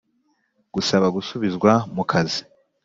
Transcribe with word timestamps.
Gusaba 0.73 1.07
gusubizwa 1.15 1.71
mu 1.95 2.03
kazi 2.11 2.41